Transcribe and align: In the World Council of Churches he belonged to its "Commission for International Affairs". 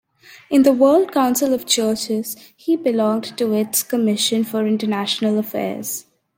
In 0.49 0.63
the 0.63 0.73
World 0.73 1.11
Council 1.11 1.53
of 1.53 1.67
Churches 1.67 2.35
he 2.57 2.75
belonged 2.75 3.37
to 3.37 3.53
its 3.53 3.83
"Commission 3.83 4.43
for 4.43 4.65
International 4.65 5.37
Affairs". 5.37 6.05